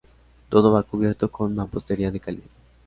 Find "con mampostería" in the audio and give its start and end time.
1.29-2.09